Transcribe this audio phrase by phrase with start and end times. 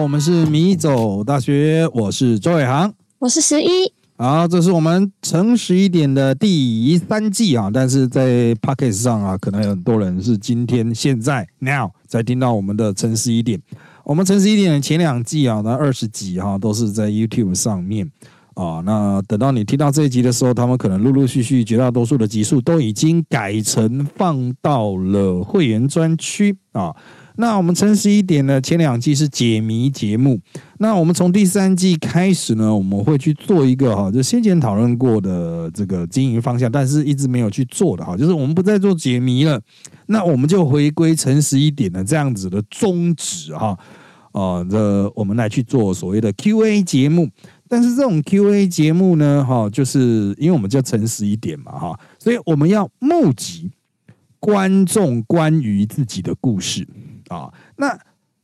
[0.00, 3.68] 我们是米走大学，我是周伟航，我是十一。
[4.16, 13.60] 好，这是我们诚实一点的第三季啊，但是在 p o c k e t 上啊，可能有很多人是今天现在 now 在听到我们的诚实一点。
[14.02, 18.10] 我们诚实一点的前两季啊，那二十集哈都是在 YouTube 上面
[18.54, 26.96] 啊，那等到你听到这一集的时候，他们可能陆陆续续绝大多数的集数都已经改成放到了会员专区啊。
[27.40, 28.60] 那我们诚实一点呢？
[28.60, 30.38] 前两季是解谜节目，
[30.76, 39.58] 那我们从第三季开始呢，我们会去做一个哈，就先前讨论过的这个经营方向，但是一直没有去做的哈，就是我们不再做解谜了，
[40.06, 43.76] 那我们就回归诚实一点的这样子的宗旨哈，
[44.32, 47.26] 啊，这我们来去做所谓的 Q&A 节目，
[47.66, 53.70] 但是这种 Q&A 节目呢，哈，就是因为我们叫诚实一点嘛哈，所以我们要募集
[54.38, 56.86] 观众关于自己的故事。
[57.30, 57.96] 啊，那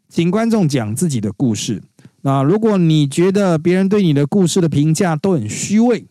[0.09, 1.83] 请观众讲自己的故事。
[2.23, 6.07] 那如果你觉得别人对你的故事的评价都很虚伪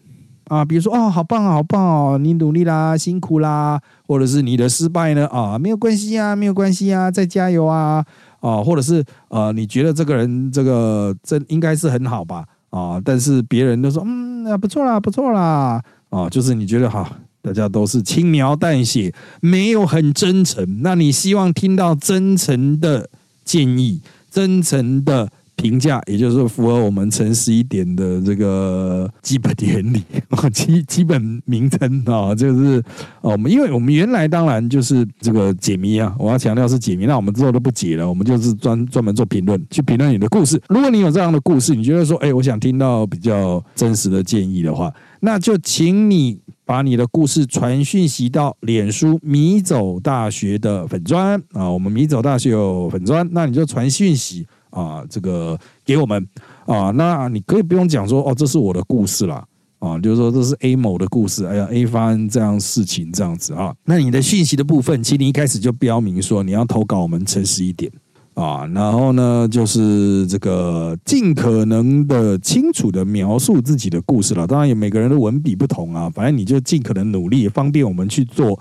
[0.50, 8.06] 啊，比如说哦，好棒啊，好棒哦，你努力啦，辛苦啦，或者是你的失败呢啊，没有关系啊，没有关系啊，再加油啊
[8.42, 17.10] 啊，或者是呃，你觉得这个人这个这应该是很好吧啊，但是别人都说嗯，不错啦，不错啦啊，就是你觉得好。
[17.46, 20.82] 大家都是轻描淡写，没有很真诚。
[20.82, 23.08] 那你希望听到真诚的
[23.44, 24.02] 建议、
[24.32, 30.04] 真诚的评价，也就是符合我们诚实一点的这个基本原理、
[30.54, 32.84] 基基本名称啊，就是
[33.22, 37.06] 我们因为我们原来当然就是这个解谜啊，我要强调是解谜。
[37.06, 40.62] 那我们之后都不解了，我们就是专专门做评论，去评论你的故事。
[40.70, 46.40] 如果你有这样的故事，你觉得说，哎，我想听到比较真实的建议的话，那就请你。
[46.68, 56.28] 把你的故事传讯息到脸书米走大学的粉砖啊，我们米走大学有粉砖，那你就传讯息啊，这个给我们
[56.66, 59.44] 啊，那你可以不用讲说哦，这是我的故事啦
[59.80, 67.92] 啊，就是说这是 A 某的故事，哎呀 A 发生这样事情这样子啊，那你的讯息的部分，其实一开始就标明说你要投稿我们诚实一点。
[68.36, 74.46] 啊，然后呢，就是这个尽可能的清楚的描述自己的故事了。
[74.46, 78.60] 当然，有每个人的文笔不同啊，反正你就尽可能努力，方便我们去做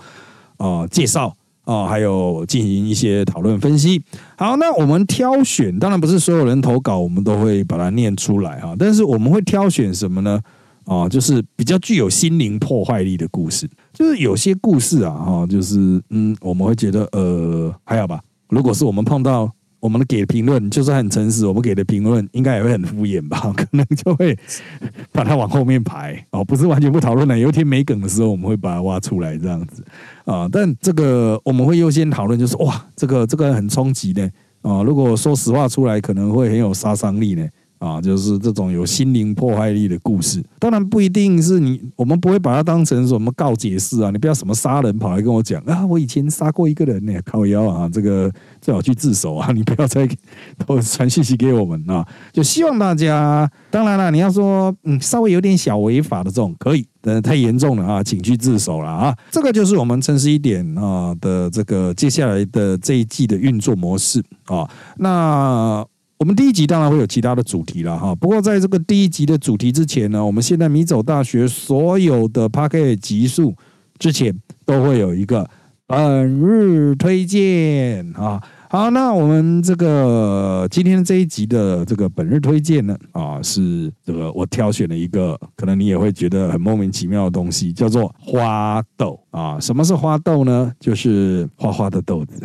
[0.58, 4.02] 啊介绍啊，还有进行一些讨论分析。
[4.36, 10.40] 好，那我们挑选，当然不是所有人投稿我们都会把它念出来哈，但是我们会挑选什么呢？
[10.84, 13.68] 啊，就是比较具有心灵破坏力的故事。
[13.92, 18.20] 就是有些故事啊，哈，就是嗯，我们会觉得呃还好吧。
[18.48, 19.50] 如果是我们碰到。
[19.84, 23.38] 我们给评论就算很诚实，我们给的评论应该也会很敷衍吧？
[23.54, 24.34] 可能就会
[25.12, 27.38] 把它往后面排哦，不是完全不讨论的。
[27.38, 29.84] 有一天没梗的时候，我们会把它挖出来这样子
[30.24, 30.48] 啊。
[30.50, 34.26] 但这个我们会优先讨论，就是哇，这个这个很冲击呢
[34.62, 34.82] 啊。
[34.82, 37.46] 如果说实话出来，可能会很有杀伤力呢。
[37.84, 44.10] 啊，就是这种有心灵破坏力的故事，当然不一定是你，我们不会把它当成什么告解式啊。
[44.10, 50.08] 你不要什么杀人跑来跟我讲啊，我以前杀过一个人呢，靠腰啊，这个最好去自首啊， 你不要再
[50.66, 52.06] 都传信息给我们啊。
[52.32, 59.14] 就希望大家，当然了，你要说嗯，稍微有点小违法的这种可以，但太严重了啊，请去自首了啊。
[59.30, 64.66] 这个就是我们诚实一点啊的这个接下来的这一季的运作模式啊。
[64.96, 65.84] 那。
[66.24, 73.54] 我们第一集当然会有其他的主题了哈，不过在这个第一集的主题之前呢，我们现在米走大学所有的 p a r k e t 集数
[73.98, 75.46] 之前都会有一个
[75.86, 78.42] 本日推荐啊。
[78.70, 89.60] 好，那我们这个今天这一集的这个本日推荐呢啊，是这个我挑选了一个可能你也会觉得很莫名其妙的东西，叫做花豆啊。
[89.60, 90.72] 什么是花豆呢？
[90.80, 92.42] 就是花花的豆子。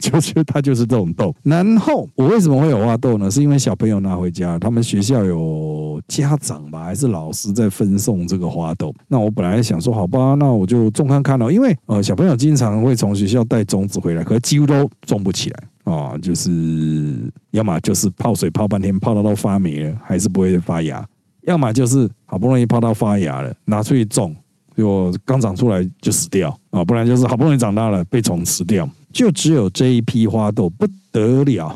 [0.10, 3.30] 就是它就是这种豆，然后我为什么会有花豆呢？
[3.30, 8.94] 是因为小朋友拿回家，他们学校有家长吧，还是老师在分送这个花豆？
[9.08, 11.52] 那我本来想说，好吧，那我就种看看了。
[11.52, 16.16] 因为呃，小朋友经常会从学校带种子回来，可几乎都种不起来啊。
[16.22, 21.04] 就是要么就是泡水泡半天，泡到都发霉了，还是不会发芽；
[21.42, 24.34] 要么就是好不容易泡到发芽了，拿出去种，
[24.74, 26.82] 结果刚长出来就死掉啊。
[26.82, 28.88] 不然就是好不容易长大了，被虫吃掉。
[29.12, 31.74] 就只有这一批花豆不得了，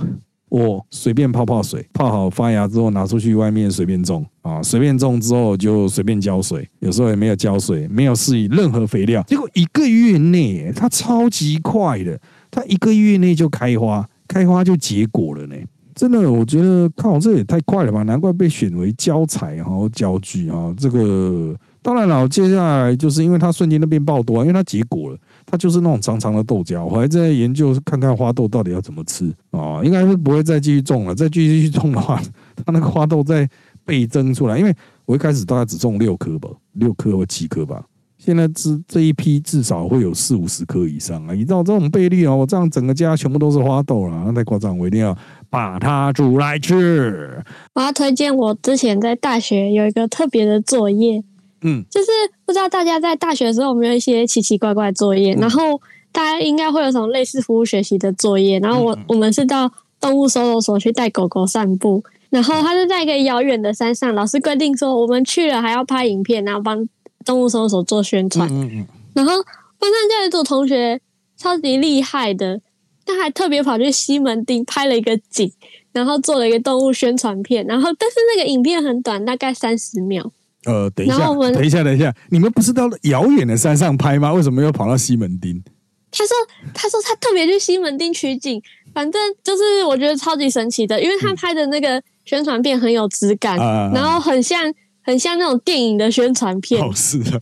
[0.48, 12.20] 我随便泡泡水，泡好发芽之后拿出去外面随便种啊，随便种之后就随便浇水，有时候也没有浇水，没有施以任何肥料，结果一个月内它超级快的，
[12.52, 15.56] 它一个月内就开花，开花就结果了呢，
[15.94, 21.52] 真的，我觉得靠这也太快了吧，难怪被选为教材哈，教具啊，这个
[21.82, 25.18] 当然了，接下来就是因为它瞬间那边爆多，因为它结果了。
[25.46, 26.84] 它就是那种长长的豆角。
[26.84, 31.14] 我还在研究看看花豆到底要怎么吃啊，应该是不会再继续种了。
[31.14, 32.20] 再继续去种的话，
[32.64, 33.48] 它那个花豆再
[33.84, 34.74] 倍增出来，因为
[35.04, 37.84] 我一开始大概只种六颗吧，六颗或七颗吧。
[38.16, 41.34] 现在这这一批至少会有四五十颗以上啊！
[41.34, 45.14] 依照这种倍率哦，我这样整个家全部都是花豆了，那太夸张，我一定要
[45.50, 47.44] 把它煮来吃。
[47.74, 51.22] 我要推荐我之前在大学有一个特别的作业，
[51.64, 52.06] 嗯，就是
[52.46, 55.80] 不知道大家在大学的时候有没有一些奇奇怪怪的作业，然后
[56.12, 59.68] 大家应该会有什么类似服务学习的作业，然后我我们是到
[60.00, 66.88] 动物收容所去带狗狗散步，然后它是在一个遥远的山上，老师规定说我们去了还要拍影片，然后帮。
[67.24, 68.46] 动物收容所做宣传，
[69.14, 69.32] 然后
[69.78, 71.00] 班上就有一组同学
[71.38, 72.60] 超级厉害的，
[73.06, 75.50] 他还特别跑去西门町拍了一个景，
[75.92, 80.30] 然后做了一个动物宣传片，然后但是那个影片很短，大概三十秒。
[80.66, 84.32] 呃，等一下，等一下，等一下，你们不是到遥远的山上拍吗？
[84.32, 85.62] 为什么又跑到西门町？
[86.10, 86.36] 他说，
[86.72, 88.62] 他说他特别去西门町取景，
[88.92, 93.56] 反正就是我觉得超级神奇的，因为他拍的那个宣传片很有质感，
[93.92, 94.72] 然后很像。
[95.06, 97.38] 很像那种电影的宣传片，好是的。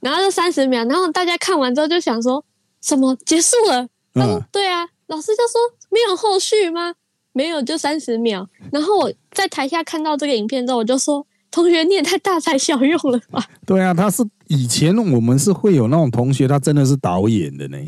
[0.00, 2.42] 然后就三十秒，然后大家看完之后就想说，
[2.80, 3.86] 什么结束了？
[4.14, 5.60] 他说：“对啊。”老师就说
[5.92, 6.94] ：“没有后续吗？”
[7.36, 8.48] 没有，就三十秒。
[8.72, 11.26] 然后我在台下看到这个影片之后，我就说
[11.56, 17.78] ：“同学，你也太大材小用了吧？”对啊，他是以前我们是会有那种同学，他真的是导演的呢。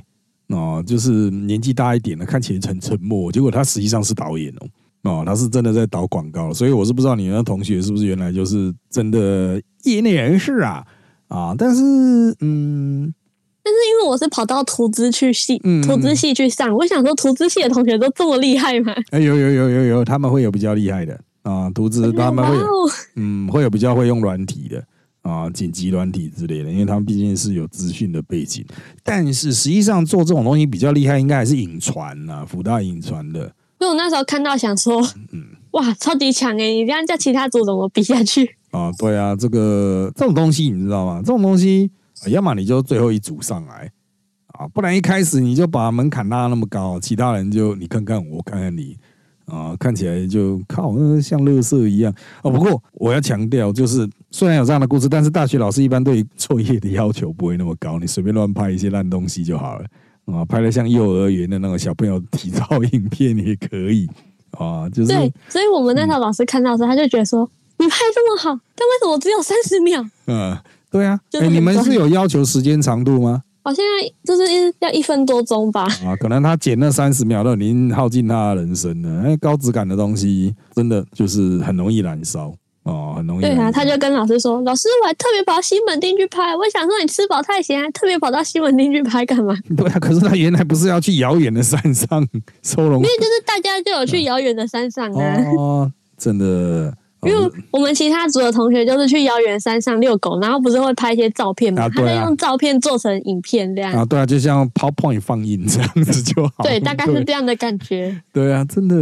[0.49, 4.67] 哦，就是年纪大一点的，看起来很沉默，结果他实际上是导演哦。
[5.03, 10.83] 哦，他是真的在导广告，所以我是不知道你那同学是不是原来就是真的业内人士啊
[11.29, 11.55] 啊！
[11.57, 11.83] 但是，
[12.41, 13.13] 嗯，
[13.63, 18.95] 但是因为我是跑到图资去系，图资系去上，我想说图资系的同学都这么厉害吗？
[19.11, 21.19] 哎，有有有有有，他们会有比较厉害的
[21.49, 22.57] 啊，图资他们会，
[23.17, 24.85] 嗯，会有比较会用软体的
[25.23, 28.65] 啊，紧急软体之类的，因为他们毕竟是有资讯的背景。
[29.03, 33.41] 但是实际上做这种东西比较厉害，应该还是影传呐，福大影传的。
[33.81, 35.01] 因为我那时候看到想说，
[35.33, 36.73] 嗯，哇，超级强哎！
[36.73, 38.57] 你这样叫其他组怎么比下去？
[38.73, 41.23] 啊，对啊，这个这种东西你知道吗？
[41.25, 41.91] 这种东西，
[42.27, 43.91] 要么你就最后一组上来
[44.59, 48.97] 啊，不然一开始你就把门槛拉那么高，其他人就你看看我，看看你
[49.51, 52.51] 啊，看起来就靠，像乐色一样啊。
[52.51, 59.87] 不过我要强调，就是虽然有这样的故事，但是大学老师一般对作业的要求不会那么高，你随便乱拍一些烂东西就好了。
[60.27, 64.07] 啊，拍的像幼儿园的那个小朋友体操影片也可以
[64.51, 67.49] 啊，就是对，所以我们那套老师看到时候，他就觉得说
[67.79, 70.05] 你拍这么好，但为什么只有三十秒？
[70.27, 70.55] 嗯，
[70.91, 73.43] 对啊，哎，你们是有要求时间长度吗？
[73.69, 75.83] 哦，现在就是要一分多钟吧。
[76.05, 79.29] 啊，可能他剪那三十秒都已经耗尽他的人生了。
[79.29, 82.53] 哎，高质感的东西真的就是很容易燃烧。
[82.85, 83.43] 哦，很容易。
[83.43, 86.57] 对啊，他就跟老师说：“老师，我还特别跑到西门町去拍。
[86.57, 92.27] 我想说，你吃饱太闲，还 特别跑到西门町去拍干嘛？” 对啊，可是他原来不是要去遥远的山上
[92.63, 92.95] 收容？
[92.97, 95.45] 因为就是大家就有去遥远的山上啊。
[95.59, 96.95] 哦，真的。
[97.23, 101.89] 因为我们其他组的同学就是去遥远山上遛狗，然后不是会拍一些照片嘛？
[101.89, 104.05] 他在用照片做成影片这样啊？
[104.05, 106.63] 对啊，就像 PowerPoint 放映这样子就好。
[106.63, 108.17] 对，大概是这样的感觉。
[108.33, 108.95] 对啊，真的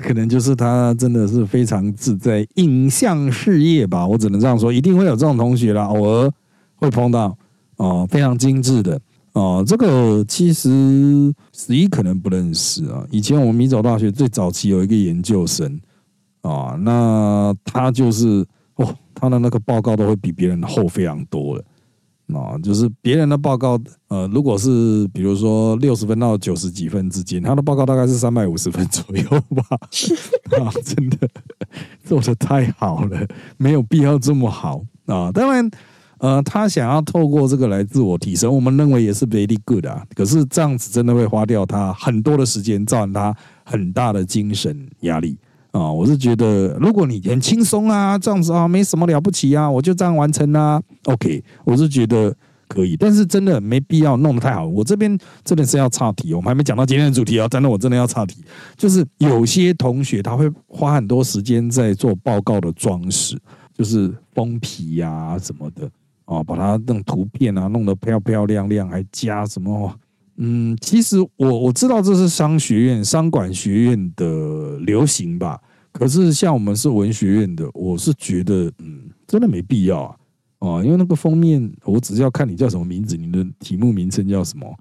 [0.00, 4.06] 可能就是他真的是非常自在影像事业吧？
[4.06, 6.30] 我只能这样说，一定会有这种同学啦，偶尔
[6.76, 7.36] 会碰到
[7.76, 8.98] 哦，非常精致的
[9.34, 9.62] 哦。
[9.66, 10.70] 这个其实
[11.52, 13.04] 十一可能不认识啊。
[13.10, 15.78] 以前我们米走大学最早期有一个研究生。
[16.46, 21.64] 啊，那他就是哦，他的那个报告都会比别人厚非常多的
[22.38, 29.64] 啊，就是别人的报告，呃，如果是比如说六十分到九十几分之间，他的报告大概是三百五十分左右吧。
[30.58, 31.28] 啊，真的
[32.04, 33.26] 做的太好了，
[33.56, 35.30] 没有必要这么好啊。
[35.32, 35.70] 当然，
[36.18, 40.04] 呃，他想要透过这个来自我提升，我们认为也是 very good 啊。
[40.14, 45.38] 可是这样子真的会花掉他很多的时间，造成他很大的精神压力。
[45.78, 52.34] 啊，我是觉得，如果你很轻松啊，这样子啊，没什么了不起啊，我就这样完成啊，OK，我是觉得
[52.68, 54.66] 可以，但是真的没必要弄得太好。
[54.66, 58.42] 我这边真的是要岔题，我们还没讲到今天的主题啊，真的我真的要岔题，
[58.76, 63.38] 就是有些同学他会花很多时间在做报告的装饰，
[63.74, 65.88] 就是封皮呀什么的
[66.24, 69.92] 啊，把它弄图片啊弄得漂漂亮亮，还加什么？
[70.38, 75.60] 嗯，其实我我知道这是商学院、商管学院的流行吧。
[75.92, 80.16] 可是像我们是文学院的，我是觉得，嗯，真的没必要啊，
[80.58, 84.76] 哦，因为那个封面，我只是要看你叫什么名字，你的题目名称叫什么，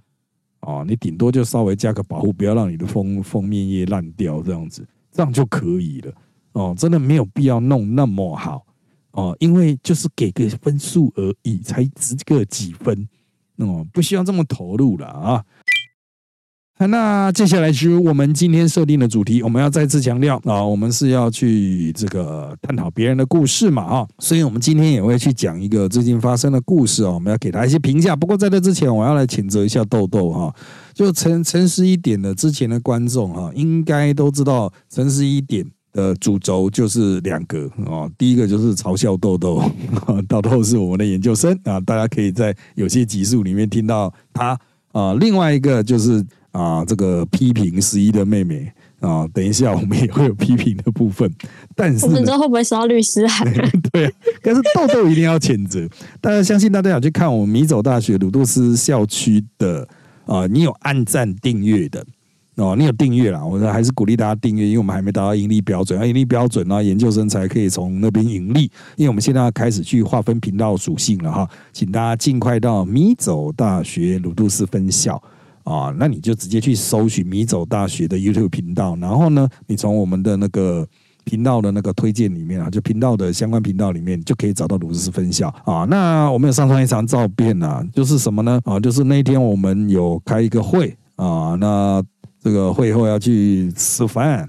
[0.59, 6.13] 啊，你顶多就稍微加个保护，不要让你的封封面页烂掉，这样子，这样就可以了，
[6.51, 8.65] 哦，真的没有必要弄那么好，
[9.11, 13.07] 哦，因为就是给个分数而已，才值个几分。
[13.57, 15.43] 哦，不需要这么投入了啊。
[16.77, 28.13] 那接下来是我们今天设定的主题，我们要再次强调啊，我们是要去这个探讨别人的故事嘛啊，所以我们今天也会去讲一个最近发生的故事哦，我们要给他一些评价。
[28.13, 30.53] 不过在这之前，我要来谴责一下豆豆哈，
[30.93, 39.63] 就诚诚实一点的，之前的观众哈，应该都知道诚实一点的主轴就是两个啊，第一个就是嘲笑豆豆，
[40.29, 44.59] 豆豆是我们的研究生啊，大家可以在有些集数里面听到他
[44.91, 46.23] 啊，另外一个就是。
[46.55, 48.71] 啊，这个批评十一的妹妹
[49.01, 51.29] 啊，等一下我们也会有批评的部分，
[51.75, 53.45] 但是我们知道会不会收到律师函？
[53.91, 54.09] 对，
[54.41, 55.85] 但是豆豆一定要谴责。
[56.21, 59.85] 大家相信大家想去看我们米走大学鲁杜斯校区的
[60.25, 62.05] 啊，你有按赞订阅的
[62.55, 68.71] 哦，你有订阅啦，我说还是鼓励大家订阅，因为我们还没达到盈利标准，要盈利标准呢，研究生才可以从那边盈利。
[68.95, 75.21] 因为我们现在要开始去划分频道属性了哈，请大家尽快到米走大学鲁杜斯分校。
[75.65, 80.87] 啊，那你就直接去搜寻米走大学的 YouTube 频道，然后呢，你从我们的那个
[81.23, 85.83] 频道的那个推荐里面啊，就频道的相关频道里面，就可以找到鲁斯分校啊。
[85.89, 88.61] 那我们有上传一张照片啊，就是什么呢？
[88.63, 91.99] 啊，就是那天我们有开一个会啊，那
[92.45, 94.47] 这个会后要去吃饭，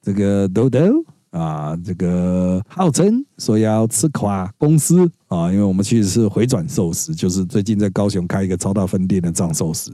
[0.00, 0.80] 这个豆豆
[1.28, 9.92] 啊，这个号称说要吃垮公司啊，因为我们其实是回转寿司，就是最近在高雄开一个超大分店的藏寿司。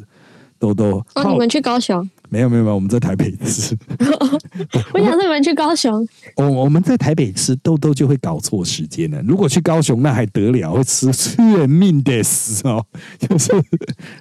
[0.61, 2.09] 豆豆，哦，你们去高雄？
[2.31, 3.77] 没有没有没有，我们在台北吃。
[4.95, 6.07] 我想说你们去高雄。
[6.37, 9.21] 我我们在台北吃豆豆就会搞错时间了。
[9.23, 12.85] 如果去高雄那还得了，会吃人命的死哦。
[13.19, 13.53] 就是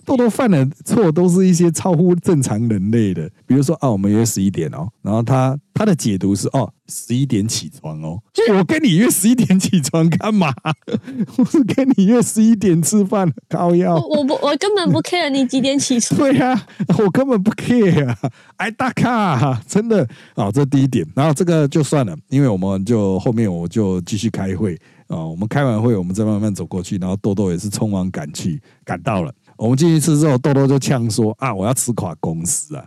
[0.03, 6.69] 豆豆犯的错都是一些超乎正常人类的，比如说啊，我们约十一点哦，然后他他的解读是哦。
[6.91, 8.19] 十一点起床哦，
[8.57, 10.51] 我跟你约十一点起床干嘛？
[11.37, 13.95] 我是跟你约十一点吃饭，高腰。
[13.95, 16.19] 我不，我根本不 care 你几点起床。
[16.19, 16.65] 对呀，
[16.97, 18.17] 我根本不 care，啊
[18.57, 21.05] 哎，大咖，真的啊，这第一点。
[21.15, 24.75] 然后这个就算了，因为我们就后面我就继续开会
[25.07, 25.23] 啊。
[25.23, 26.97] 我们开完会，我们再慢慢走过去。
[26.97, 29.31] 然后豆豆也是匆忙赶去，赶到了。
[29.55, 32.83] 我们进去吃之后，豆豆就呛说：“啊，我要吃垮公司啊！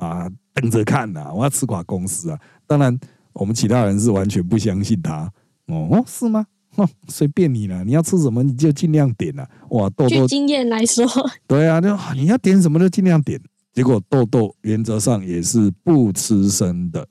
[0.00, 2.98] 啊，等着看呐，我要吃垮公司啊！”当然。
[3.32, 5.32] 我们其他人是完全不相信他
[5.66, 6.44] 哦，是吗？
[6.76, 9.48] 哼，随便你了，你要吃什么你就尽量点了。
[9.70, 11.06] 哇，豆豆经验来说，
[11.46, 13.40] 对啊，就你要点什么就尽量点。
[13.72, 17.06] 结果豆豆原则上也是不吃生的，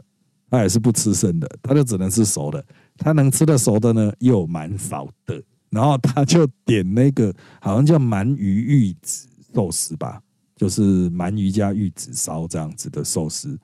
[0.52, 2.64] 他也是不吃生的，他就只能吃熟的。
[2.98, 10.22] 他能吃的熟的呢又蛮少的，然后他就点那个好像叫鳗鱼玉子寿司吧，
[10.60, 13.58] 就是鳗鱼加玉子烧这样子的寿司。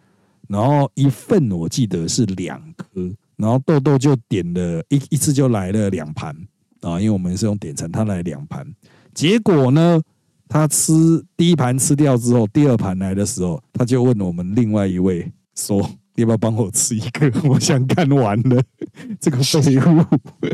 [0.48, 2.88] 然后一份我记得是两颗，
[3.36, 6.34] 然后豆豆就点了一一次就来了两盘
[6.82, 8.66] 啊，因为我们是用点餐，他来两盘。
[9.14, 10.00] 结果呢，
[10.48, 10.94] 他吃
[11.36, 15.82] 第一盘吃掉之后，第二盘来的时候，他就问我们另外一位说
[16.16, 17.32] ：“你要不要帮我吃一个？
[17.48, 18.62] 我想看完了。”
[19.20, 20.06] 这个废物，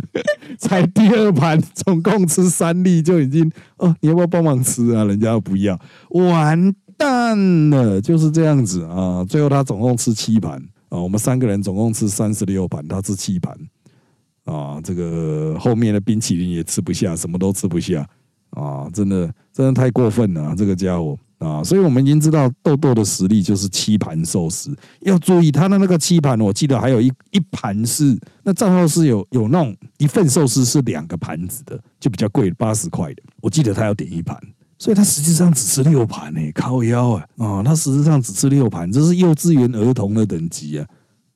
[0.60, 5.04] 才第二盘，总共吃三粒就已经哦，你要不要帮忙吃啊？
[5.06, 6.74] 人家不要，完。
[6.98, 7.36] 蛋
[7.72, 9.26] 了，就是这样子啊。
[9.28, 13.58] 最后他总共吃七盘啊，我们三个人总共吃三十六盘，他吃七盘
[14.46, 14.80] 啊。
[14.84, 18.08] 这个后面的冰淇淋也吃不下，什么都吃不下
[18.52, 21.62] 啊，真的真的太过分了，这个家伙啊。
[21.62, 24.74] 所以我们已经知道豆豆的实力就是七盘寿司。
[25.02, 33.24] 要注意他的那个七盘，我记得还有一一盘是那账号是有有那种一份寿司是两个盘子的，就比较贵，八十块的。
[33.42, 34.38] 我记得他要点一盘。
[34.78, 37.28] 所以他实际上只吃六盘诶，靠腰啊！
[37.38, 40.88] 啊，他实际上只吃六盘，这是幼稚园儿童的等级啊！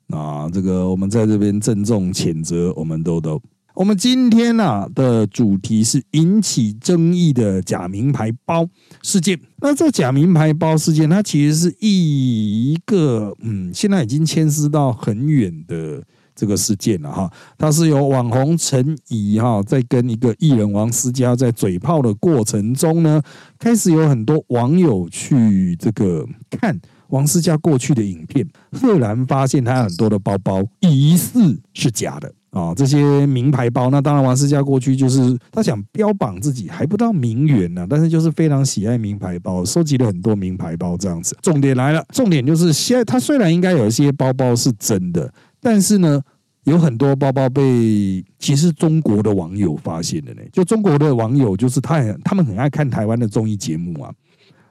[0.10, 3.40] 啊，这个我们在这边郑重谴责我们豆豆。
[3.76, 8.66] 我们今天啊的主题是引起争议的假名牌包
[9.04, 9.40] 事件。
[9.58, 16.04] 那这假名牌包事件，它其实是一个嗯，现在已经牵涉到很远的。
[16.38, 23.22] 这个事件了哈，它是由网红陈怡哈在跟一个艺人王思佳在嘴炮的过程中呢，
[23.58, 26.78] 开始有很多网友去这个看
[27.08, 33.90] 王思佳过去的影片，赫然发现他很多的包包疑似是假的啊，这些名牌包。
[33.90, 41.38] 那当然，王思佳过去就是他想标榜自己还不到名媛呢，但是就是非常喜爱名牌包，收集了很多名牌包这样子。
[41.42, 45.30] 重点来了，重点就是现在他虽然应该有一些包包是真的。
[45.60, 46.22] 但是呢，
[46.64, 50.42] 有很多包包被其实中国的网友发现的呢。
[50.54, 54.14] 就中国的网友，就是他很他们很爱看台湾的综艺节目啊，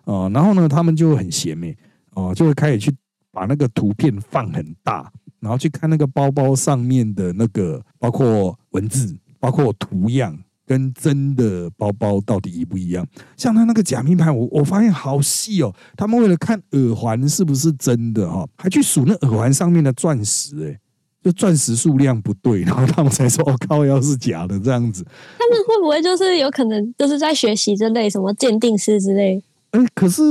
[0.04, 1.76] 啊，然后呢，他们就很邪魅
[2.14, 2.90] 啊，就会开始去
[3.30, 5.10] 把那个图片放很大，
[5.44, 10.36] 然后去看那个包包上面的那个包括文字、包括图样
[10.66, 13.06] 跟真的包包到底一不一样？
[13.36, 15.72] 像他那个假名牌，我我发现好细哦。
[15.94, 20.80] 他们为了看耳环是不是真的哈，还去数那耳环上面的钻石，哎，
[21.22, 25.04] 就钻石数量不对，然后他们才说哦，靠，要是假的这样子。
[25.38, 29.42] 他们会不会就是有可能就是在学习这类什么鉴定师之类？
[29.76, 30.22] 嗯，可是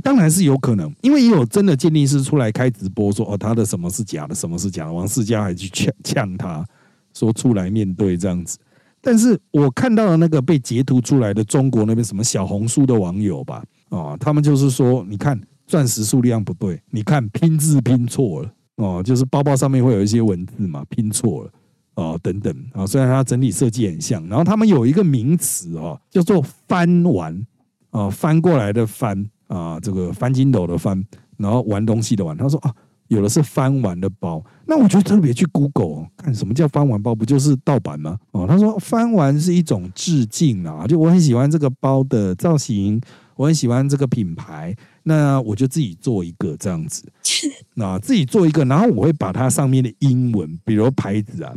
[0.00, 4.92] 当然是有可能，因为也有真的鉴定师出来开直播说哦，他的什么是假的，什么是假的。
[4.92, 6.64] 王世佳还去呛呛他
[7.12, 8.56] 说出来面对这样子。
[9.00, 21.50] 但是我看到了那个被截图出来的中国那边什么小红书的网友吧，啊，他们就是说，你看钻石数量不对，你看拼字拼错了，哦，就是包包上面会有一些文字嘛，拼错了，
[21.96, 27.44] 哦，等等，啊，虽然它整体设计很像，然后他们有一个名词哦，叫做翻玩。
[27.92, 31.02] 啊，翻过来的翻啊，这个翻筋斗的翻，
[31.36, 32.36] 然后玩东西的玩。
[32.36, 32.74] 他说啊，
[33.08, 38.18] 有的是翻玩的包，那我就特别去 Google 看什么叫翻玩包，不就是盗版吗？
[38.32, 42.98] 哦，他说翻玩是一种致敬啊，就我很喜欢这个包的造型，
[43.36, 47.06] 我很喜欢这个品牌，那我就自己做一个这样子，
[47.74, 51.52] 那自己做一个，然后我会把它上面的英文，比如牌子啊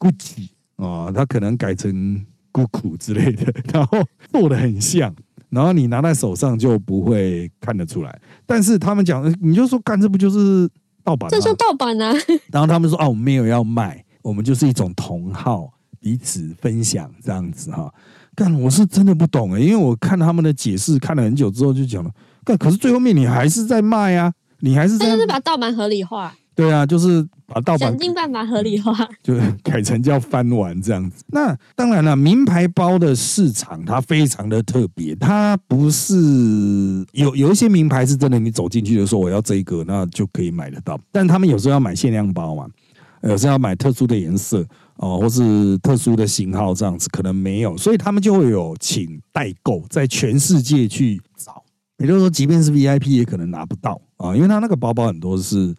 [0.00, 4.02] ，Gucci 啊，它可能改成 Gucci 之类的， 然后
[4.32, 5.14] 做的很像。
[5.50, 10.68] 然后你拿在手上就不会看得出来，但是他们讲，你就说干这不就是
[11.04, 11.30] 盗版？
[11.30, 12.12] 这就盗版啊！
[12.50, 17.92] 然后他们说啊，我们没有要卖，我们就是一种同好，彼此分享这样子哈。
[18.34, 22.10] 干，我是真的不懂哎，因为我看他们的解释看了很久之后就讲了，
[22.44, 26.34] 干，可是最后面你还是在卖啊，你还是在，就是把盗版合理化。
[26.56, 31.22] 对啊，就是把盗版想尽办法合理化， 就改成叫翻玩这样子。
[31.26, 36.14] 那当然了，名牌包的市场它非常的特别，它不是
[37.12, 40.98] 有有一些名牌是真的，你走进去的时候我要这个，那就可以买得到。
[41.12, 42.66] 但他们有时候要买限量包嘛，
[43.22, 44.64] 有时候要买特殊的颜色
[44.96, 51.62] 哦，或是特殊的型号这样子，可能没有，所以他们就会有请代购在全世界去找。
[51.98, 55.74] 也就是说，即便是 VIP 也可能拿不到啊，因为他那个包包很多是。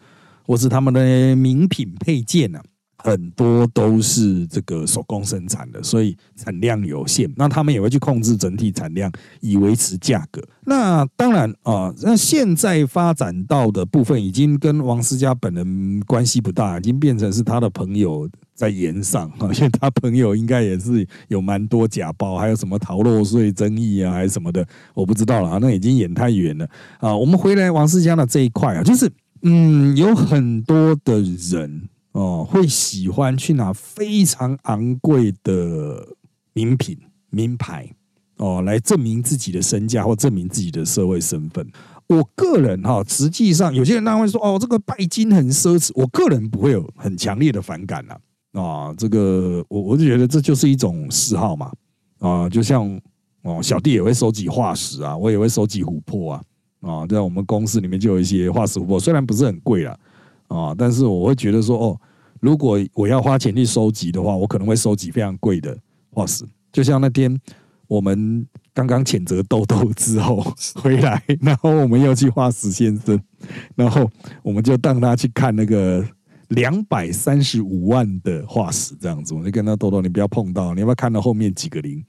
[0.47, 2.59] 或是他们的名品配件呢，
[2.97, 7.31] 很多都是这个手工生产的，所以产量有限。
[7.35, 10.41] 那他们也会去控制整体产量，以维持价格。
[10.65, 19.51] 那当然啊，那现在发展到的部分，已经跟王思佳本人关系不大，已经变成是他的朋友在言上啊。
[19.55, 25.59] 因为他朋友应该也是有蛮多假包，还有什么逃漏税争议啊，还是什么的，我不知道了啊。
[25.61, 26.67] 那已经演太远了
[26.99, 27.15] 啊。
[27.15, 29.11] 我们回来王思佳的这一块啊，就是。
[29.41, 36.15] 嗯，有很多的人哦，会喜欢去拿非常昂贵的
[36.53, 36.97] 名品、
[37.29, 37.89] 名牌
[38.37, 41.67] 哦，来证明自己的身价或证明自己的社会身份。
[42.07, 45.91] 我个人哈，实际上有些人他会说哦，这个拜金很奢侈。
[45.93, 48.15] 我个人不会有很强烈的反感呐
[48.59, 51.71] 啊，这个我我就觉得这就是一种嗜好嘛
[52.19, 52.99] 啊，就像
[53.43, 56.43] 哦，小弟也会收集化石啊，我也会收集琥珀啊。
[56.81, 59.97] 啊，在我们公司里面就有一些化石琥珀，虽然不是很贵啦
[60.47, 62.01] 啊，但是我会觉得说，哦，
[62.39, 65.77] 如果我要花钱去收集的话，我可能会收集非常贵的
[66.11, 66.45] 化石。
[66.71, 67.35] 就像那天
[67.87, 70.43] 我们刚刚谴责豆豆之后
[70.81, 73.19] 回来，然后我们又去化石先生，
[73.75, 74.09] 然后
[74.43, 76.05] 我们就当他去看那个
[76.49, 82.03] 两百三十五万的化石，这样子，我就跟他豆豆，你不要碰到，你要不要看到后面几个零？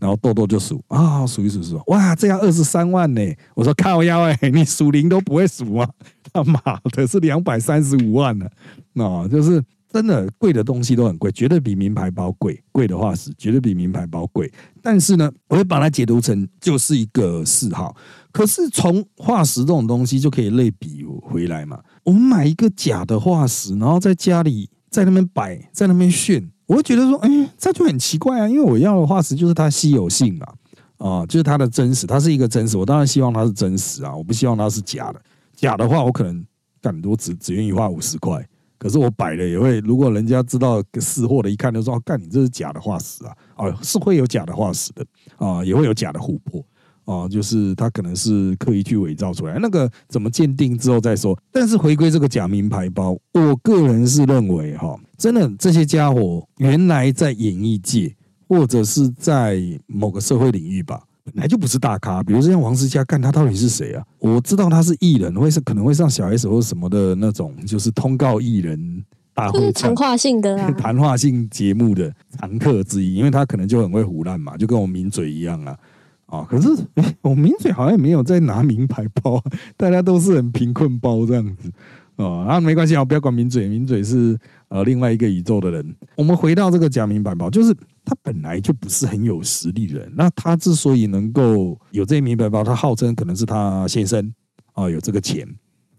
[0.00, 3.20] 然后豆豆就数啊，数一数数，哇，这要二十三万呢！
[3.54, 5.88] 我说靠腰哎， 你数零都不会数吗？
[6.32, 6.60] 他妈
[6.92, 8.46] 的是两百三十五万呢！
[8.92, 12.62] 那就是真的贵的东西都很贵，绝对比名牌包贵。
[12.72, 14.52] 贵的化石绝对比名牌包贵。
[14.82, 17.96] 但是呢，我会把它解读成就是一个嗜好。
[18.32, 21.80] 可是从化石这种东西就可以类比回来嘛？
[22.04, 26.50] 我们买一个假的化石，然后在家里在那边摆，在那边炫。
[26.66, 28.48] 我会觉得说，哎，这就很奇怪啊！
[28.48, 30.54] 因为我要的化石就是它稀有性啊，
[30.98, 32.76] 啊，就是它的真实，它是一个真实。
[32.76, 35.20] 我当然希望它是真实啊，我不希望它是假的。
[35.54, 36.44] 假的话，我可能
[36.82, 38.46] 干多只只愿意花五十块。
[38.78, 43.32] 可是我摆了也会，如果人家知道识货的，一看就说，干你这是假的化石啊！
[43.54, 45.06] 啊，是会有假的化石的
[45.38, 46.62] 啊，也会有假的琥珀。
[47.04, 51.38] 哦，就是他可能是刻意去伪造出来，那个怎么鉴定之后再说。
[51.52, 58.14] 但是回归这个假名牌包，我个人是认为哈，真的这些家伙原来在演艺界
[58.48, 62.22] 或者是在某个社会领域吧，本来就不是大咖。
[62.22, 64.04] 比如说像王思佳，看他到底是谁啊？
[64.18, 75.76] 我知道他是艺人，会是可能会上小 S 或者什么的那种，就是通告艺人大会谈话性的 谈话性节目的常客之一，因为他可能就很会胡乱嘛，就跟我抿嘴一样啊。
[76.26, 76.68] 啊，可是
[77.22, 79.42] 我抿嘴好像没有在拿名牌包，
[79.76, 81.70] 大家都是很贫困包这样子
[82.16, 82.46] 啊。
[82.46, 84.36] 啊，没关系啊，不要管抿嘴，抿嘴是
[84.68, 85.96] 呃另外一个宇宙的人。
[86.16, 87.74] 我们回到这个假名牌包，就是
[88.04, 90.12] 他本来就不是很有实力的人。
[90.16, 94.32] 那他之所以能够有这些名牌包，他号称可能是他先生
[94.74, 95.46] 啊有这个钱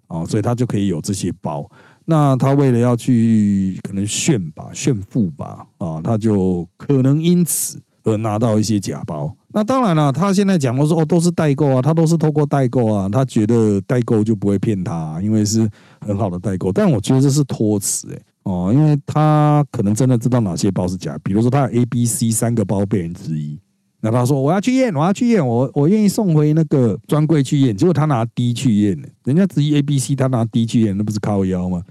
[0.07, 1.69] 啊，所以他就可以有这些包。
[2.09, 9.35] 那他为了要去可能炫吧、炫富吧啊，他就可能因此而拿到一些假包。
[9.49, 16.71] 那当然了，他现在讲的说哦，都是代购啊，他都是透过代购啊，他觉得代购就不会骗他，因为是很好的代购。
[16.71, 23.59] 但我觉得这是托词哎哦，因为他可能真的知道哪些包是假，比如说他有 A、B、C 三个包被人质疑，
[23.99, 31.83] 那他说我要去验，我要去验，我我愿意送回那个专柜去验，结果他拿 D 去验，人家质疑 A、B、C，他拿 D 去验，那不是靠腰吗？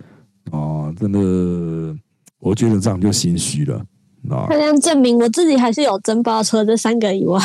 [0.51, 1.19] 哦，真的，
[2.41, 3.85] 我觉得这样就心虚了。
[4.27, 7.39] 他这样证明我自己还是有真包，除了这三个以外。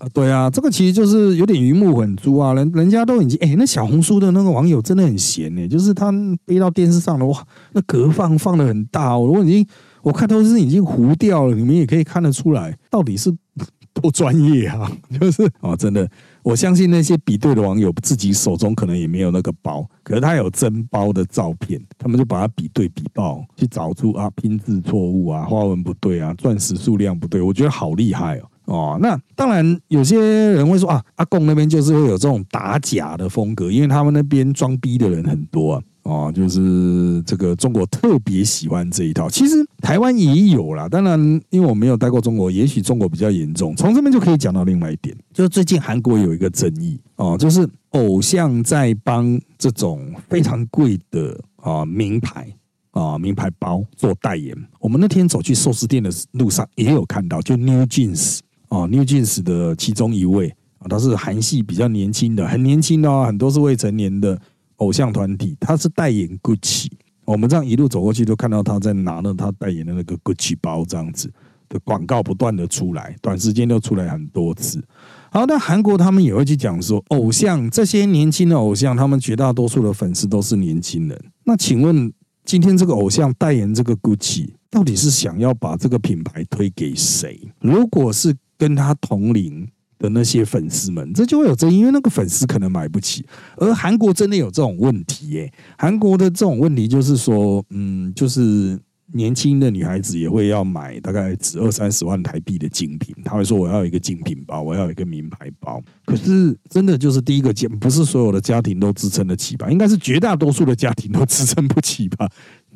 [0.00, 2.54] 啊，对啊，这个其实就是有点鱼目混珠啊。
[2.54, 6.10] 人人家都已经哎，那小红书的那个网友真的很闲呢，就是他
[6.46, 9.66] 背到电视上了哇，那格放放的很大，哦我已经
[10.02, 13.30] 我看都是已经糊掉了，你们也可以看得出来，到底是
[13.92, 16.08] 多专业啊， 就是啊，真的。
[16.42, 28.98] 我相信那些比对的网友自己手中可能也没有那个包，可是他有真包的照片，他们就把它比对比报，去找出啊拼字错误啊、花纹不对啊、钻石数量不对，我觉得好厉害哦哦。
[29.00, 35.82] 那当然有些人会说啊，阿贡那边就是会有这种打假的风格，因为他们那边装逼的人很多啊。
[36.02, 40.88] 哦，就是这个中国特别喜欢这一套，其实台湾也有啦。
[40.88, 43.76] 当然，因为我没有待过中国，也许中国比较严重。
[43.76, 52.48] 从这边就可以讲到另外一点，就是最近韩国有一个争议哦，就是偶像在帮这种非常贵的啊名牌
[52.92, 54.56] 啊名牌包做代言。
[54.80, 58.38] 我们那天走去寿司店的路上也有看到，就 New Jeans
[58.70, 64.40] 啊 New Jeans 的其中一位啊，他是韩系比较年轻的，很年轻的哦，很多是未成年的。
[64.80, 66.88] 偶像团体，他是代言 Gucci，
[67.26, 71.30] 我们这样一路走过去，都看到他在拿着他代言的那个 Gucci 包，这样子
[71.68, 74.82] 的广告不断的出来，短时间就出来很多次。
[75.30, 81.24] 好，那韩国他们也会去讲说，偶像这些年轻的偶像，他们绝大多数的粉丝都是年轻人。
[81.44, 82.10] 那请问，
[82.46, 87.38] 今天这个偶像代言这个 Gucci，到底是想要把这个品牌推给谁？
[87.60, 89.66] 如果是跟他同龄？
[90.02, 93.22] 的那些粉丝们，这就会有争议，因为那个粉丝可能买不起。
[93.58, 95.52] 而韩国真的有这种问题耶？
[95.76, 98.80] 韩国的这种问题就是说，嗯，就是
[99.12, 105.82] 年轻的女孩子也会要买大概值二三十万台币的精品，她会说我要一个精品包，我要一个名牌包。
[106.06, 109.70] 可是真的就是第一个家，不是所有的家庭都支撑得起吧？
[109.70, 112.26] 应该是绝大多数的家庭都支撑不起吧？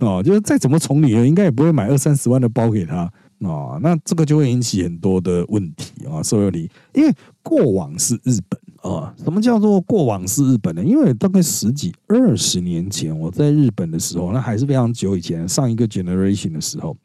[0.00, 3.10] 哦，就是再怎么宠女儿，应该也不会买二三十万的包给她。
[3.44, 10.82] 哦，那这个就会引起很多的问题啊，所有你，因为过往是日本啊，什么叫做过往是日本呢？
[10.82, 16.96] 因为大概十几二十年前我在日本的时候，那还是非常久以前，上一个 generation 的时候，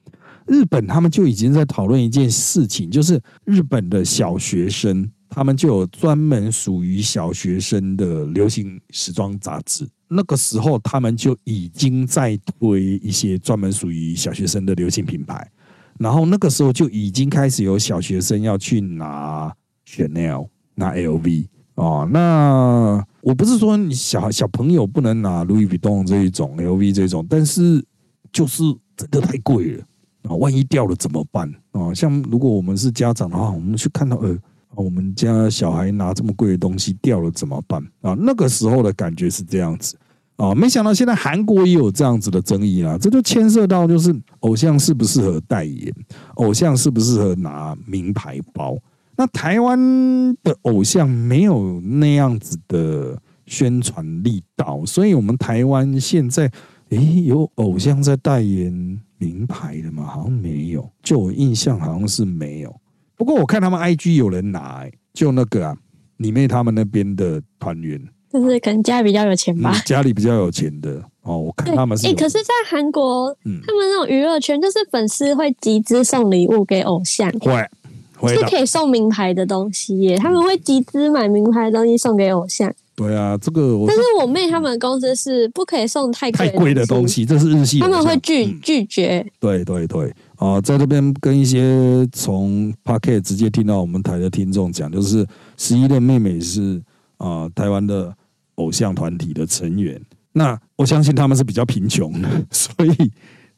[0.48, 15.52] 日本他们就已经在讨论一件事情，就是日本的小学生，他们就有专门属于小学生的流行时装杂志，那个时候他们就已经在推一些专门属于小学生的流行品牌。
[16.00, 19.54] 然后那个时候就已经开始有小学生要去拿
[19.86, 22.08] Chanel、拿 LV 哦。
[22.10, 27.86] 那我不是说你小小朋友不能拿 Louis Vuitton 这一种 LV 这种，但是
[28.32, 28.64] 就是
[28.96, 29.84] 真的太贵了
[30.24, 30.36] 啊！
[30.36, 31.94] 万一掉了怎么办啊？
[31.94, 34.38] 像如果我们是家长的话，我们去看到呃，
[34.76, 38.16] 我们家小孩拿这么贵的东西掉了怎么办啊？
[38.18, 39.98] 那个时候的感觉是这样子。
[40.40, 42.98] 哦，没想到现在韩国也有这样子的争议啊！
[42.98, 45.94] 这就牵涉到就是偶像适不适合代言，
[46.36, 48.78] 偶像适不适合拿名牌包。
[49.18, 49.78] 那台湾
[50.42, 56.50] 的偶像没有那样子的宣传力道，所以我们台湾现在
[56.88, 58.72] 诶有偶像在代言
[59.18, 60.06] 名牌的吗？
[60.06, 62.74] 好像没有，就我印象好像是没有。
[63.18, 65.78] 不过我看他们 IG 有人拿，就那个啊，
[66.16, 68.02] 李妹他们那边的团员。
[68.32, 71.38] 就是可能家里比较有钱吧，家里比较有钱的哦。
[71.40, 80.18] 我看他们是，哎，可是，在韩国，他们那种娱乐圈，就是粉丝会集资送礼物给偶像，会，是可以送名牌的东西耶。
[80.18, 82.72] 他们会集资买名牌的东西送给偶像。
[82.96, 89.26] 对啊，这个，但是我妹他们公司是不可以送太太贵的东西，这是日系，他们会拒拒绝。
[89.40, 95.26] 对对对，啊，在这边跟一些从 Parket 直接听到我们台的听众讲，就是
[95.58, 96.80] 十一的妹妹是
[97.18, 98.14] 啊，台湾的。
[98.60, 100.00] 偶像团体的成员，
[100.34, 103.12] 那我相信他们是比较贫穷的， 所以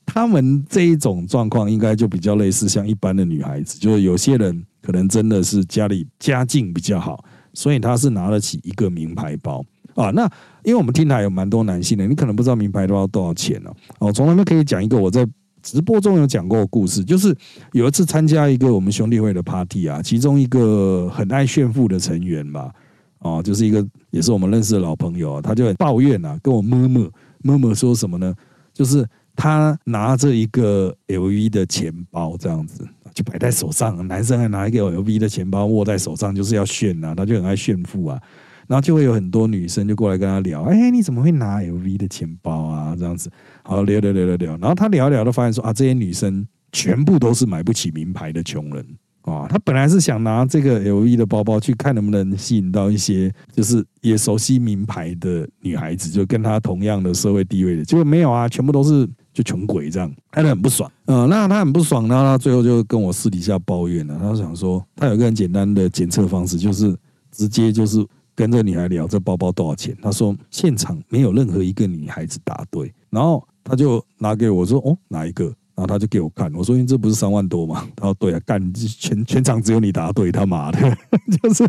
[0.06, 9.64] 他们这一种状况应该就比较类似像一般的女孩子，就是有些人可能真的是家里家境比较好，所以他是拿得起一个名牌包
[9.96, 10.10] 啊。
[10.12, 10.24] 那
[10.64, 13.76] 因为我们听台有蛮多男性的，你可能不知道名牌包多少钱哦。
[14.00, 15.28] 哦，从那边可以讲一个我在
[15.62, 17.36] 直播中有讲过故事，就是
[17.74, 22.74] 有一次参加一个我们兄弟会的 party 啊，其中一个很爱炫富的成员吧，
[23.22, 27.10] 哦，就是一个也是我们认识的老朋友啊，他就很抱怨啊，跟我摸摸
[27.44, 28.34] 摸摸说什么呢？
[28.74, 38.22] 就是他拿着一个 LV 的钱包这样子，就摆在手上，男生还拿一个 LV 的钱包握在手上，就是要炫啊，他就很爱炫富啊。
[38.68, 42.96] 然后就会有很多女生就过来跟他聊，哎，你怎么会拿 LV 的钱包啊？
[42.98, 43.30] 这样子，
[43.64, 44.52] 好聊聊聊聊聊。
[44.58, 48.86] 然后他聊一聊，都发现说啊，这些女生全部都是买不起名牌的穷人
[49.24, 49.48] 啊。
[49.50, 60.92] 他本来是想拿这个 LV 的包包去看能不能吸引到一些就是也熟悉名牌的女孩子，就跟他同样的社会地位的，结果没有啊，全部都是就穷鬼这样，他很不爽。
[61.06, 64.18] 嗯，那他很不爽，然后他最后就跟我私底下抱怨了。
[64.20, 66.96] 他想说，他有一个很简单的检测方式，就是
[67.32, 68.06] 直接就是。
[68.34, 69.96] 跟这女孩聊这包包多少钱？
[70.02, 75.54] 他说现场没有任何一个女孩子答对，然后他就拿给我说哦哪一个？
[75.82, 77.88] 然后他就给我看，我说因为这不是三万多吗？
[77.96, 80.98] 他说对啊，干全全场只有你答对，他妈的，
[81.42, 81.68] 就是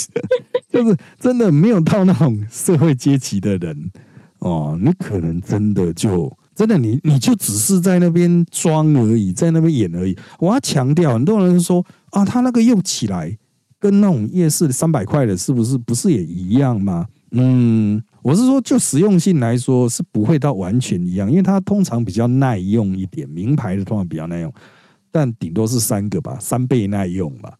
[0.72, 3.90] 就是真的没有到那种社会阶级的人
[4.38, 10.16] 哦，你可能真的就真的你你就只是在那边装而已，在那边演而已。
[10.38, 13.36] 我要强调，很多人说啊，他那个用起来。
[13.78, 17.04] 跟那种夜市三百块的，是不是不是也一样吗？
[17.32, 24.52] 嗯，我是说，就实用性来说，是不会到完全一样，因为它通常比较耐用一点，名牌的通常比较耐用，
[25.10, 27.54] 但顶多是三个吧，三倍耐用吧。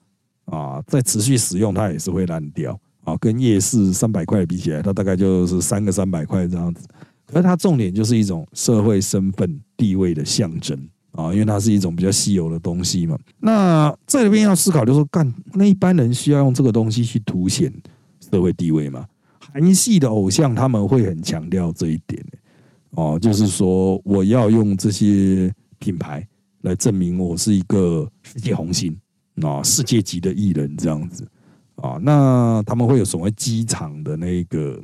[0.45, 3.17] 啊，在持续使用它也是会烂掉啊。
[3.19, 6.87] 跟夜市三百块比起来，它大概就是三个三百块这样子。
[7.27, 10.79] 可是它重点就是一种社会身份地位的象征。
[11.13, 13.19] 啊，因为它是一种比较稀有的东西嘛。
[13.39, 17.71] 那这里边要思考，就是说，干那一般人需要用这个东西去凸显
[18.31, 19.05] 社会地位吗？
[19.53, 22.25] 韩系的偶像他们会很强调这一点，
[22.91, 26.27] 哦，就是说我要用这些品牌
[26.63, 28.97] 来证明我是一个世界红星
[29.43, 31.29] 啊，世界级的艺人这样子
[31.77, 31.99] 啊。
[32.01, 34.83] 那他们会有所谓机场的那个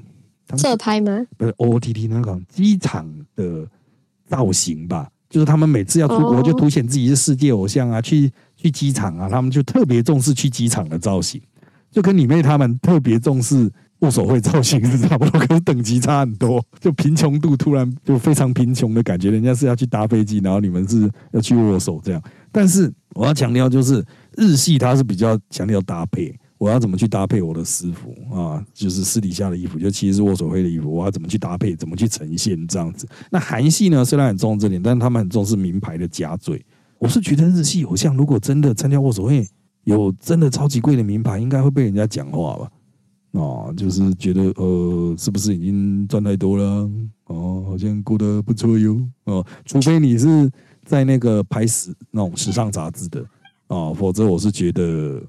[0.56, 1.26] 侧拍吗？
[1.36, 3.66] 不是 O O T T 那个机场的
[4.26, 5.08] 造型吧？
[5.30, 11.40] 就是他们每次要出国，就凸显自己是世界偶像啊，去去机场啊，他们就特别重视去机场的造型，
[11.90, 13.70] 就跟你妹他们特别重视
[14.00, 22.22] 握手会造型是差不多，可是等级差很多，就贫穷度突然就非常贫穷的感觉，人家是要去搭飞机，然后你们是要去握手这样。
[22.52, 24.04] 但是我要强调，就是
[24.36, 26.34] 日系它是比较强调搭配。
[26.58, 28.60] 我要怎么去搭配我的私服啊？
[28.74, 30.92] 就是私底下的衣服，就其实是握手会的衣服。
[30.92, 31.76] 我要怎么去搭配？
[31.76, 33.06] 怎么去呈现这样子？
[33.30, 34.04] 那韩系呢？
[34.04, 36.60] 虽然很重视这点，但他们很重视名牌的夹嘴。
[36.98, 39.46] 我是觉得日系偶像如果真的参加握手会，
[39.84, 42.68] 有真的超级贵的名牌，应该会被人家讲话吧？
[43.32, 46.90] 哦，就是觉得呃，是不是已经赚太多了？
[47.26, 49.00] 哦，好像过得不错哟。
[49.24, 50.50] 哦，除非你是
[50.84, 53.20] 在那个拍时那种时尚杂志的
[53.66, 55.22] 啊，否则我是觉得，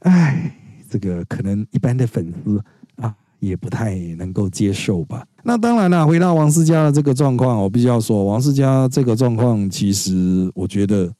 [0.00, 0.58] 唉。
[0.90, 2.62] 这个可能一般的粉丝
[2.96, 5.26] 啊也不太能够接受吧。
[5.42, 11.10] 那当然了，回到王思佳的这个状况，我必须要说，王思佳这个状况，其实我觉得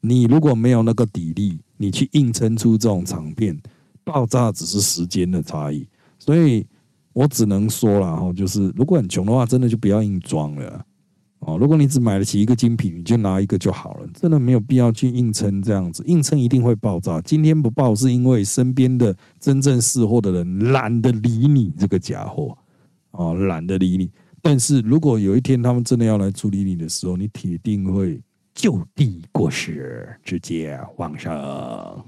[0.00, 3.56] 你如果没有那个底力，你去硬撑出这种场面，
[4.04, 5.86] 爆炸只是时间的差异。
[6.18, 6.66] 所以
[7.12, 10.84] 我只能说了哈，就是如果很穷的话，真的就不要硬装了。
[11.40, 17.20] 哦，如果你只买得起一个精品，你就拿一个就好了，真的没有必要去硬撑这样子，硬撑一定会爆炸。
[17.22, 22.56] 今天不爆是因为身边的真正识货的人懒得理你这个家伙，
[23.10, 24.08] 哦，懒得理你。
[24.40, 28.22] 但是如果有一天他们真的要来处理你的时候，你铁定会
[28.54, 32.04] 就地过世，直接往上。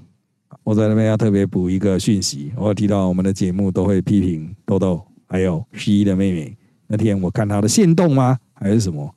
[0.65, 6.57] 我在那边要特别补一个讯息，我提到我们的节目都会批评豆豆，还有十一的妹妹。
[6.87, 8.35] 那天我看她的线动吗？
[8.53, 9.15] 还是什么？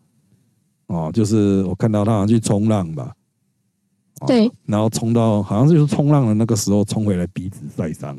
[0.89, 3.15] 哦，就是我看到她好像去冲浪吧，
[4.27, 8.15] 对，然后冲到好像就是冲浪的那个时候冲回来鼻子晒伤，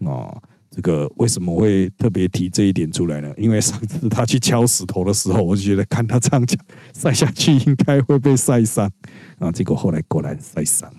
[0.00, 0.36] 哦，
[0.70, 3.32] 这个为什么会特别提这一点出来呢？
[3.38, 6.58] 因为上次她去敲石头的时候，我就觉得看她这样讲
[6.92, 8.90] 晒下去应该会被晒伤，
[9.38, 10.90] 啊，结果后来果然晒伤，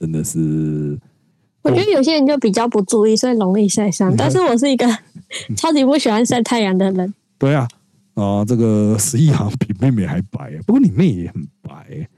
[0.00, 0.98] 真的是。
[1.62, 4.14] 我觉得有些人就比较不注意，所以容易晒伤。
[4.16, 4.86] 但是我是一个
[5.56, 7.12] 超级不喜欢晒太阳的人。
[7.38, 7.66] 对啊。
[8.14, 12.08] 啊，这个十一行比妹妹还白，不过你妹也很白，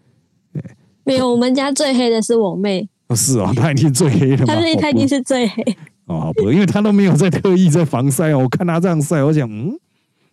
[1.03, 2.88] 没有，我们家最黑的是我妹。
[3.09, 4.47] 哦，是哦，她已经最黑了。
[4.47, 5.77] 她是她已经是最黑。
[6.07, 8.38] 哦，不，因为她都没有在特意在防晒哦。
[8.45, 9.77] 我看她这样晒，我想，嗯，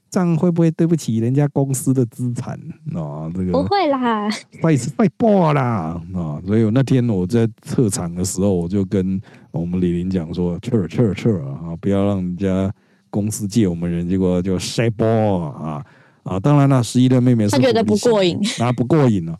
[0.10, 2.54] 这样会不会对不起人家公司的资产
[2.94, 3.30] 啊？
[3.34, 6.42] 这个不会啦，晒晒爆啦啊！
[6.46, 12.72] 所以我那天我在撤场的时候，我就跟我们李林讲说，撤撤撤啊，不要让人家。
[13.12, 15.86] 公司借我们人，结果就晒爆啊！
[16.24, 19.40] 啊，当然了，十一的妹妹是他觉得不过瘾，啊，不过瘾了。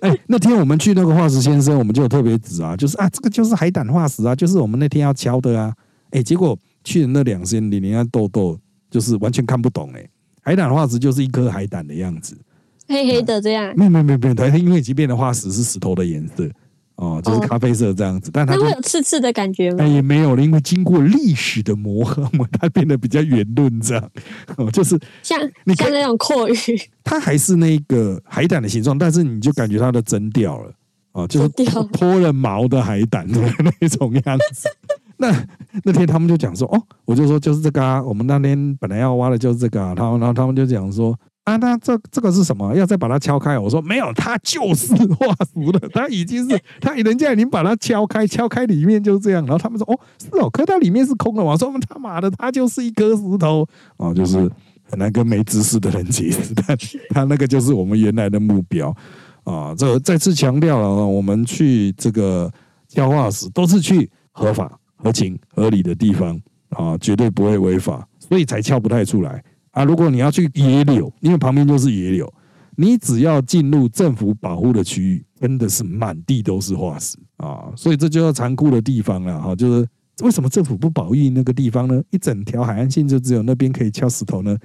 [0.00, 5.70] 哎，那天我们去那个化石先生，我们就有特别指啊，就是啊，这个就是海胆化石啊，就是我们那天要敲的啊。
[6.12, 8.58] 哎，结果去的那两仙里，人家豆豆
[8.90, 10.08] 就是完全看不懂哎，
[10.42, 12.36] 海胆化石就是一颗海胆的样子，
[12.88, 13.72] 黑黑的这样。
[13.76, 16.48] 没有没有没有，它因为已经变的化石是石头的颜色。
[16.96, 19.86] 哦，就是咖啡色这样子，但它会有刺刺的感觉吗？
[19.86, 24.10] 也没有了，因为经过历史的磨合嘛，它变得比较圆润这样。
[24.58, 26.54] 哦，就是像你看那种阔鱼，
[27.02, 30.70] 它还是那个海胆的形状，但是你就感觉它的针掉了
[31.12, 31.48] 哦，就是
[31.90, 33.40] 脱了毛的海胆的
[33.80, 34.68] 那种样子。
[35.20, 35.46] 那
[35.84, 41.16] 那天他们就讲说，哦，我就说就是这个啊，我们那天本来要挖的就是这个啊，他然后他们就讲说。
[41.44, 42.74] 啊，那这这个是什么？
[42.74, 43.58] 要再把它敲开？
[43.58, 45.88] 我说没有，它就是 化石了。
[45.90, 49.42] 它已经是，它人家已经把它敲开，敲开里面就是这样。
[49.46, 51.52] 然后他们说，哦，是哦，可它里面是空的嘛。
[51.52, 54.38] 我说他妈的，它就是一颗石头哦，就是
[54.84, 56.52] 很难跟没知识的人解释。
[56.54, 56.76] 但
[57.08, 58.94] 他那个就是我们原来的目标
[59.44, 59.74] 啊。
[59.74, 62.52] 这再次强调了，我们去这个
[62.86, 69.42] 敲化石都是去合法、合情、合理的地方啊，绝对不会违法，所以才撬不太出来。
[69.72, 72.32] 啊，如果你要去野柳，因为旁边就是野柳，
[72.76, 77.72] 你只要进入政府保护的区域，真的是满地都是化石啊！
[77.76, 79.88] 所以这就要残酷的地方了哈，就是
[80.22, 82.02] 为什么政府不保育那个地方呢？
[82.10, 84.56] 一整条海岸线就只有那边可以敲石头呢？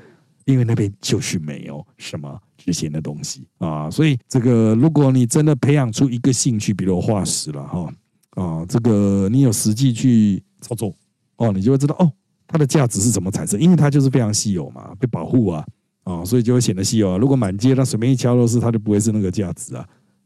[0.45, 3.89] 因为那边就是没有什么值钱的东西啊！
[3.89, 7.91] 所以这个，如果你真的培养出一个兴趣，比如化石了哈
[8.35, 10.93] 啊，这个你有实际去操作
[11.37, 12.11] 哦，你就会知道哦。
[12.47, 13.59] 它的价值是怎么产生？
[13.59, 15.65] 因为它就是非常稀有嘛，被保护啊，
[16.03, 17.17] 啊，所以就会显得稀有啊。
[17.17, 19.85] 如果满街那随便一敲都是，它就不会是那个价值啊，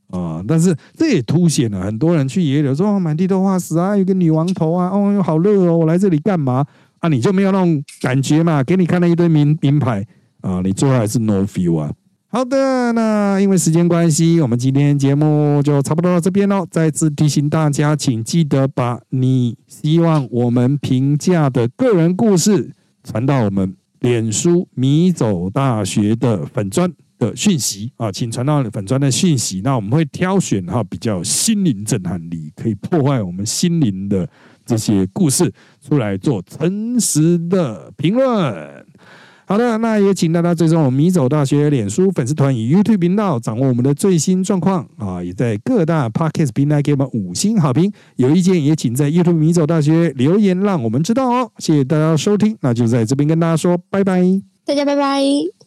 [0.09, 0.43] 啊。
[0.45, 6.65] 但是这也凸显了很多人去野柳说满地都化石啊，有个女王头啊，哦，好热哦，我来这里干嘛？
[6.99, 8.61] 啊，你就没有那种感觉嘛？
[8.63, 10.05] 给你看了一堆名名牌
[10.41, 11.93] 啊，你最后还是 no feel 啊。
[12.31, 16.63] 好的，那因为时间关系，我们今天节目就差不多到这边喽。
[16.69, 22.71] 再次提醒大家，请记得把你希望我们评价的个人故事
[23.03, 29.61] 传到我们脸书米走大学的粉砖的讯息啊，请传到粉砖的讯息。
[29.63, 34.29] 那我们会挑选哈比较心灵震撼力、可以破坏我们心灵的
[34.63, 38.78] 这些故事出来做诚实的评论。
[39.49, 45.23] 好的，那也请大家追踪我们米走大学脸书粉丝团与 YouTube 频道，掌握我们的最新状况啊！
[45.23, 51.51] 也在各大 Podcast 平台给我们五星好评，有意见也请在 YouTube 米走大学留言，让我们知道哦。
[51.57, 54.21] 谢谢大家收听，那就在这边跟大家说拜拜，
[54.67, 55.58] 大家拜拜。